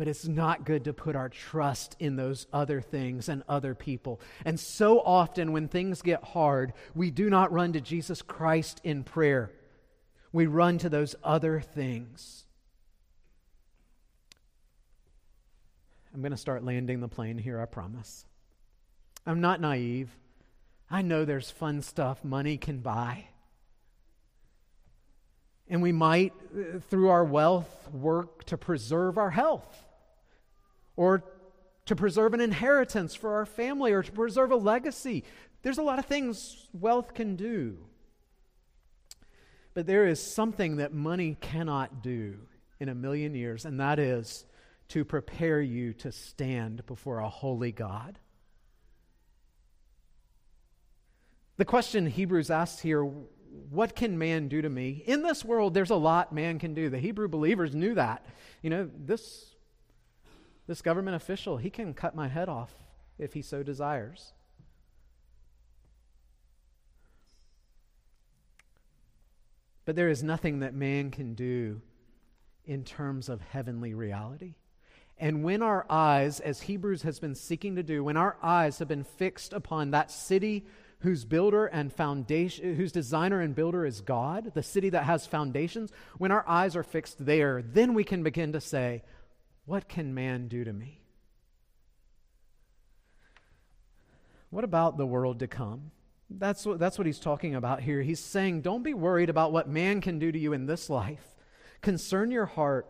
[0.01, 4.19] but it's not good to put our trust in those other things and other people.
[4.43, 9.03] And so often, when things get hard, we do not run to Jesus Christ in
[9.03, 9.51] prayer,
[10.34, 12.45] we run to those other things.
[16.14, 18.26] I'm going to start landing the plane here, I promise.
[19.26, 20.09] I'm not naive.
[20.89, 23.26] I know there's fun stuff money can buy.
[25.70, 29.86] And we might, uh, through our wealth, work to preserve our health
[30.97, 31.24] or
[31.86, 35.24] to preserve an inheritance for our family or to preserve a legacy.
[35.62, 37.78] There's a lot of things wealth can do.
[39.74, 42.39] But there is something that money cannot do
[42.80, 44.45] in a million years, and that is
[44.92, 48.20] to prepare you to stand before a holy God.
[51.58, 53.10] The question Hebrews asks here
[53.70, 55.04] what can man do to me?
[55.06, 56.89] In this world, there's a lot man can do.
[56.89, 58.26] The Hebrew believers knew that.
[58.62, 59.46] You know, this
[60.68, 62.74] this government official, he can cut my head off
[63.18, 64.34] if he so desires.
[69.86, 71.82] But there is nothing that man can do
[72.66, 74.56] in terms of heavenly reality.
[75.22, 78.88] And when our eyes, as Hebrews has been seeking to do, when our eyes have
[78.88, 80.65] been fixed upon that city
[81.01, 85.91] whose builder and foundation, whose designer and builder is God, the city that has foundations,
[86.17, 89.03] when our eyes are fixed there, then we can begin to say,
[89.65, 91.01] what can man do to me?
[94.49, 95.91] What about the world to come?
[96.32, 98.01] That's what, that's what he's talking about here.
[98.01, 101.36] He's saying, don't be worried about what man can do to you in this life.
[101.82, 102.89] Concern your heart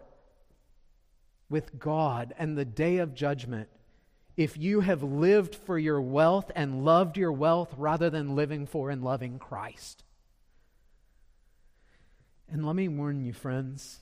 [1.52, 3.70] with God and the day of judgment
[4.38, 8.90] if you have lived for your wealth and loved your wealth rather than living for
[8.90, 10.04] and loving Christ.
[12.50, 14.00] And let me warn you, friends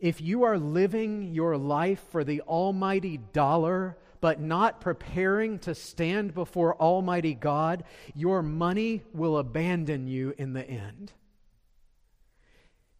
[0.00, 6.34] if you are living your life for the almighty dollar, but not preparing to stand
[6.34, 7.84] before Almighty God,
[8.14, 11.12] your money will abandon you in the end.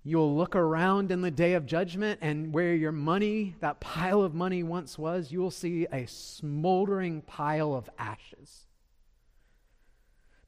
[0.02, 4.34] You'll look around in the day of judgment, and where your money, that pile of
[4.34, 8.66] money once was, you will see a smoldering pile of ashes.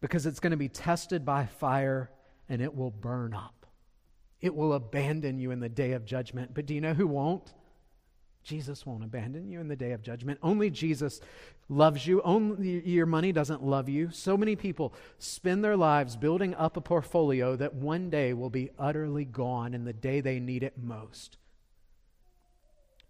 [0.01, 2.11] Because it's going to be tested by fire
[2.49, 3.67] and it will burn up.
[4.41, 6.53] It will abandon you in the day of judgment.
[6.55, 7.55] But do you know who won't?
[8.43, 10.39] Jesus won't abandon you in the day of judgment.
[10.43, 11.21] Only Jesus
[11.69, 12.21] loves you.
[12.23, 14.11] Only your money doesn't love you.
[14.11, 18.71] So many people spend their lives building up a portfolio that one day will be
[18.79, 21.39] utterly gone in the day they need it most.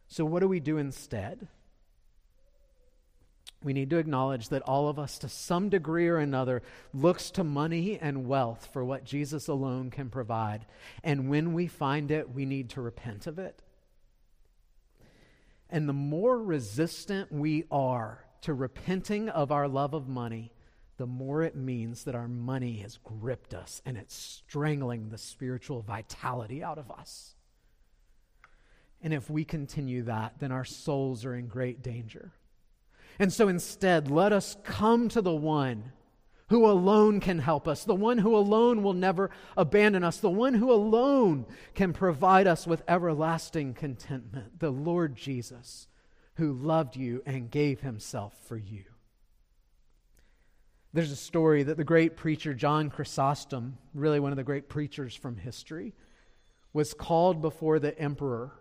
[0.09, 1.49] So, what do we do instead?
[3.65, 6.63] We need to acknowledge that all of us, to some degree or another,
[6.93, 10.67] looks to money and wealth for what Jesus alone can provide.
[11.05, 13.63] And when we find it, we need to repent of it.
[15.73, 20.53] And the more resistant we are to repenting of our love of money,
[20.99, 25.81] the more it means that our money has gripped us and it's strangling the spiritual
[25.81, 27.35] vitality out of us.
[29.01, 32.33] And if we continue that, then our souls are in great danger.
[33.19, 35.93] And so instead, let us come to the one
[36.53, 40.53] who alone can help us, the one who alone will never abandon us, the one
[40.53, 45.89] who alone can provide us with everlasting contentment, the Lord Jesus,
[46.35, 48.85] who loved you and gave himself for you.
[50.93, 55.15] There's a story that the great preacher John Chrysostom, really one of the great preachers
[55.15, 55.95] from history,
[56.75, 58.53] was called before the emperor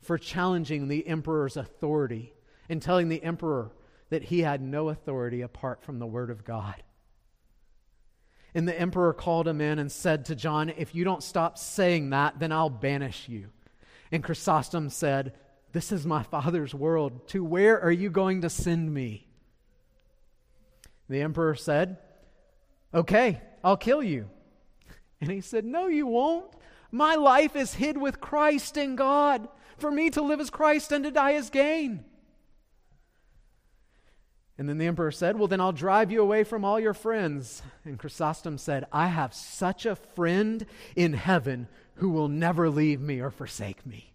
[0.00, 2.34] for challenging the emperor's authority
[2.68, 3.72] and telling the emperor
[4.10, 6.84] that he had no authority apart from the Word of God.
[8.54, 12.10] And the emperor called him in and said to John, If you don't stop saying
[12.10, 13.48] that, then I'll banish you.
[14.10, 15.32] And Chrysostom said,
[15.72, 17.28] This is my father's world.
[17.28, 19.26] To where are you going to send me?
[21.08, 21.96] The emperor said,
[22.94, 24.28] Okay, I'll kill you.
[25.20, 26.52] And he said, No, you won't.
[26.90, 29.48] My life is hid with Christ in God.
[29.78, 32.04] For me to live as Christ and to die as gain.
[34.62, 37.64] And then the emperor said, Well, then I'll drive you away from all your friends.
[37.84, 43.18] And Chrysostom said, I have such a friend in heaven who will never leave me
[43.18, 44.14] or forsake me.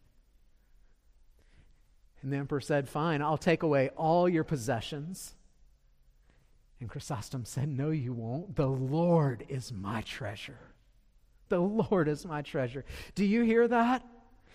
[2.22, 5.34] And the emperor said, Fine, I'll take away all your possessions.
[6.80, 8.56] And Chrysostom said, No, you won't.
[8.56, 10.72] The Lord is my treasure.
[11.50, 12.86] The Lord is my treasure.
[13.16, 14.02] Do you hear that?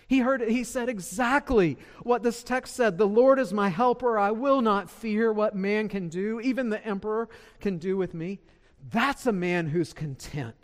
[0.07, 2.97] He heard it, he said exactly what this text said.
[2.97, 4.19] The Lord is my helper.
[4.19, 7.29] I will not fear what man can do, even the emperor
[7.59, 8.39] can do with me.
[8.91, 10.55] That's a man who's content.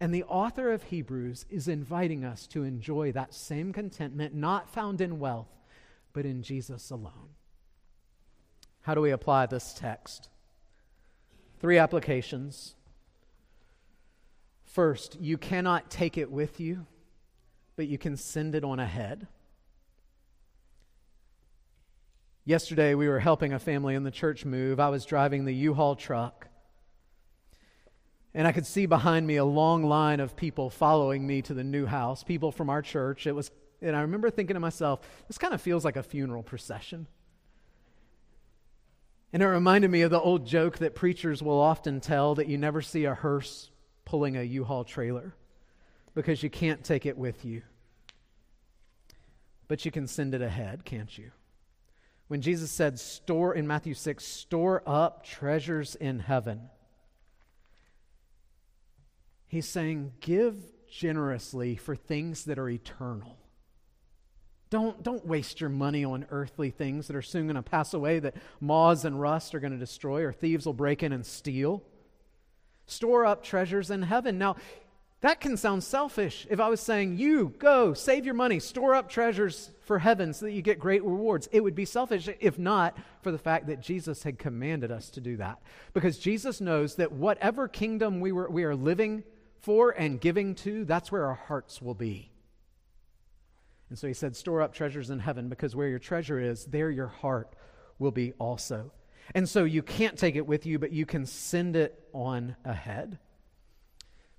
[0.00, 5.00] And the author of Hebrews is inviting us to enjoy that same contentment, not found
[5.00, 5.48] in wealth,
[6.12, 7.30] but in Jesus alone.
[8.82, 10.28] How do we apply this text?
[11.60, 12.74] Three applications.
[14.64, 16.86] First, you cannot take it with you
[17.76, 19.26] but you can send it on ahead.
[22.44, 24.78] Yesterday, we were helping a family in the church move.
[24.78, 26.48] I was driving the U Haul truck,
[28.34, 31.64] and I could see behind me a long line of people following me to the
[31.64, 33.26] new house, people from our church.
[33.26, 33.50] It was,
[33.80, 37.06] and I remember thinking to myself, this kind of feels like a funeral procession.
[39.32, 42.58] And it reminded me of the old joke that preachers will often tell that you
[42.58, 43.70] never see a hearse
[44.04, 45.34] pulling a U Haul trailer
[46.14, 47.62] because you can't take it with you.
[49.68, 51.30] But you can send it ahead, can't you?
[52.28, 56.70] When Jesus said, store in Matthew 6, store up treasures in heaven,
[59.46, 60.56] he's saying, give
[60.90, 63.36] generously for things that are eternal.
[64.70, 68.18] Don't, don't waste your money on earthly things that are soon going to pass away,
[68.18, 71.82] that moths and rust are going to destroy, or thieves will break in and steal.
[72.86, 74.38] Store up treasures in heaven.
[74.38, 74.56] Now,
[75.24, 79.08] that can sound selfish if I was saying, You go, save your money, store up
[79.08, 81.48] treasures for heaven so that you get great rewards.
[81.50, 85.22] It would be selfish if not for the fact that Jesus had commanded us to
[85.22, 85.62] do that.
[85.94, 89.24] Because Jesus knows that whatever kingdom we, were, we are living
[89.62, 92.30] for and giving to, that's where our hearts will be.
[93.88, 96.90] And so he said, Store up treasures in heaven because where your treasure is, there
[96.90, 97.56] your heart
[97.98, 98.92] will be also.
[99.34, 103.18] And so you can't take it with you, but you can send it on ahead.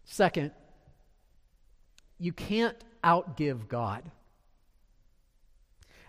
[0.03, 0.51] Second,
[2.17, 4.09] you can't outgive God.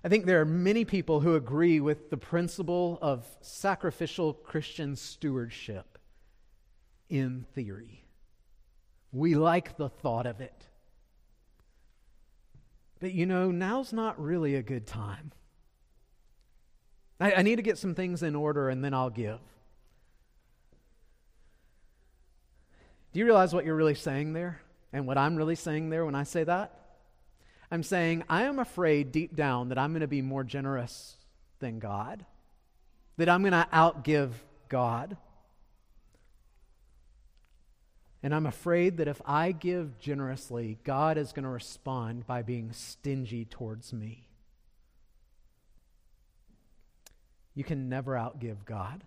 [0.05, 5.99] I think there are many people who agree with the principle of sacrificial Christian stewardship
[7.09, 8.05] in theory.
[9.13, 10.67] We like the thought of it.
[13.01, 15.33] But you know, now's not really a good time.
[17.19, 19.41] I, I need to get some things in order and then I'll give.
[23.13, 24.61] Do you realize what you're really saying there?
[24.93, 26.73] And what I'm really saying there when I say that?
[27.71, 31.17] I'm saying I am afraid deep down that I'm going to be more generous
[31.59, 32.25] than God,
[33.17, 34.31] that I'm going to outgive
[34.69, 35.17] God.
[38.23, 42.73] And I'm afraid that if I give generously, God is going to respond by being
[42.73, 44.29] stingy towards me.
[47.55, 49.05] You can never outgive God.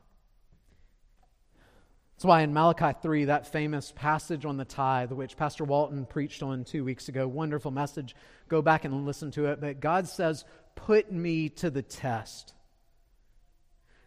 [2.20, 6.43] That's why in Malachi 3, that famous passage on the tithe, which Pastor Walton preached
[6.43, 8.13] on two weeks ago, wonderful message,
[8.49, 9.61] go back and listen to it.
[9.61, 10.43] But God says,
[10.76, 12.55] Put me to the test.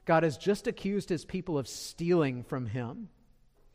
[0.04, 3.08] God has just accused his people of stealing from him.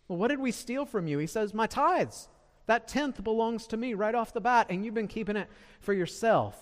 [0.07, 1.17] Well, what did we steal from you?
[1.17, 2.29] He says, My tithes.
[2.67, 5.93] That tenth belongs to me right off the bat, and you've been keeping it for
[5.93, 6.55] yourself.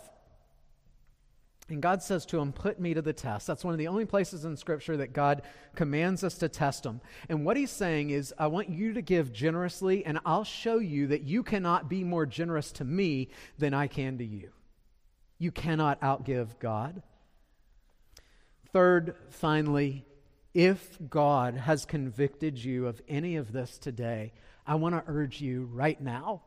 [1.68, 3.48] And God says to him, Put me to the test.
[3.48, 5.42] That's one of the only places in Scripture that God
[5.74, 7.02] commands us to test him.
[7.28, 11.08] And what he's saying is, I want you to give generously, and I'll show you
[11.08, 14.52] that you cannot be more generous to me than I can to you.
[15.40, 17.02] You cannot outgive God.
[18.72, 20.06] Third, finally,
[20.54, 24.34] if God has convicted you of any of this today,
[24.68, 26.44] I want to urge you right now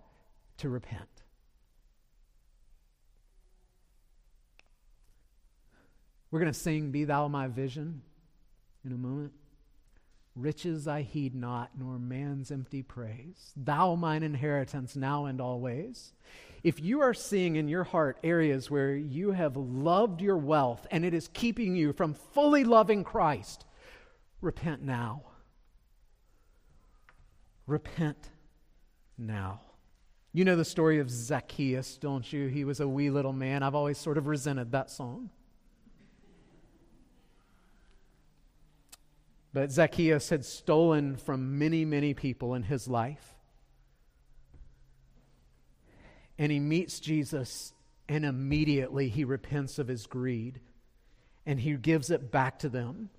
[0.58, 1.17] to repent.
[6.30, 8.02] We're going to sing Be Thou My Vision
[8.84, 9.32] in a moment.
[10.36, 13.52] Riches I heed not, nor man's empty praise.
[13.56, 16.12] Thou mine inheritance now and always.
[16.62, 21.04] If you are seeing in your heart areas where you have loved your wealth and
[21.04, 23.64] it is keeping you from fully loving Christ,
[24.40, 25.22] repent now.
[27.66, 28.30] Repent
[29.16, 29.60] now.
[30.32, 32.46] You know the story of Zacchaeus, don't you?
[32.46, 33.62] He was a wee little man.
[33.62, 35.30] I've always sort of resented that song.
[39.58, 43.34] But Zacchaeus had stolen from many, many people in his life.
[46.38, 47.72] And he meets Jesus,
[48.08, 50.60] and immediately he repents of his greed
[51.44, 53.10] and he gives it back to them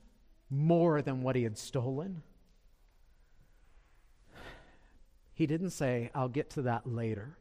[0.50, 2.24] more than what he had stolen.
[5.34, 7.38] He didn't say, I'll get to that later.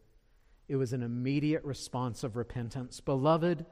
[0.67, 3.01] It was an immediate response of repentance.
[3.01, 3.65] Beloved,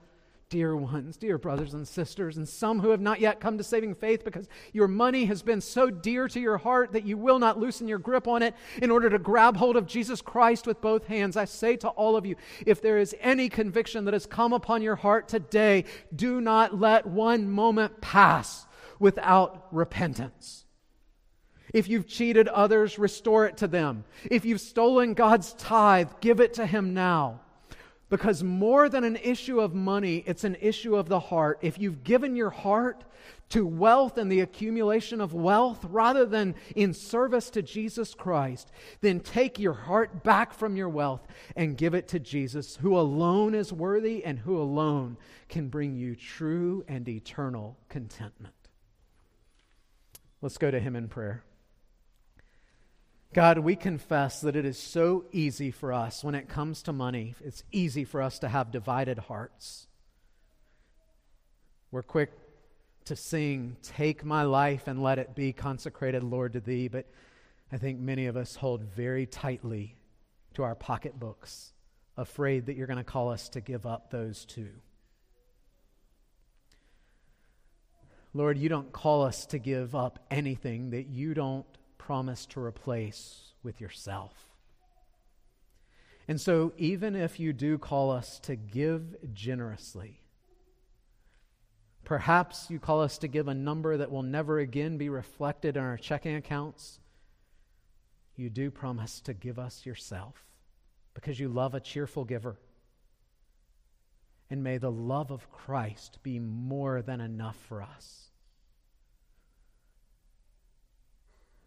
[0.48, 3.94] dear ones, dear brothers and sisters, and some who have not yet come to saving
[3.94, 7.58] faith because your money has been so dear to your heart that you will not
[7.58, 11.06] loosen your grip on it in order to grab hold of Jesus Christ with both
[11.06, 11.36] hands.
[11.36, 14.82] I say to all of you, if there is any conviction that has come upon
[14.82, 15.84] your heart today,
[16.14, 18.66] do not let one moment pass
[19.00, 20.64] without repentance.
[21.74, 24.04] If you've cheated others, restore it to them.
[24.30, 27.40] If you've stolen God's tithe, give it to Him now.
[28.08, 31.58] Because more than an issue of money, it's an issue of the heart.
[31.60, 33.04] If you've given your heart
[33.48, 39.18] to wealth and the accumulation of wealth rather than in service to Jesus Christ, then
[39.18, 41.26] take your heart back from your wealth
[41.56, 45.16] and give it to Jesus, who alone is worthy and who alone
[45.48, 48.54] can bring you true and eternal contentment.
[50.42, 51.42] Let's go to Him in prayer.
[53.34, 57.34] God, we confess that it is so easy for us when it comes to money,
[57.44, 59.86] it's easy for us to have divided hearts.
[61.90, 62.32] We're quick
[63.06, 66.88] to sing, Take my life and let it be consecrated, Lord, to thee.
[66.88, 67.06] But
[67.72, 69.96] I think many of us hold very tightly
[70.54, 71.72] to our pocketbooks,
[72.16, 74.70] afraid that you're going to call us to give up those too.
[78.34, 81.66] Lord, you don't call us to give up anything that you don't
[82.06, 84.32] promise to replace with yourself.
[86.28, 90.20] And so, even if you do call us to give generously,
[92.04, 95.82] perhaps you call us to give a number that will never again be reflected in
[95.82, 97.00] our checking accounts,
[98.36, 100.44] you do promise to give us yourself
[101.12, 102.56] because you love a cheerful giver.
[104.48, 108.25] And may the love of Christ be more than enough for us.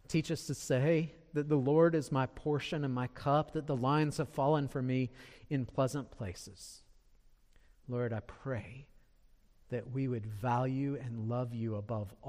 [0.10, 3.76] Teach us to say that the Lord is my portion and my cup, that the
[3.76, 5.12] lines have fallen for me
[5.49, 6.82] in pleasant places.
[7.88, 8.88] Lord, I pray
[9.70, 12.28] that we would value and love you above all.